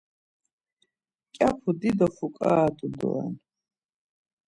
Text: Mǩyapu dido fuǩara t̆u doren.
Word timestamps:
Mǩyapu 1.29 1.69
dido 1.79 2.07
fuǩara 2.15 2.61
t̆u 2.77 2.87
doren. 2.97 3.33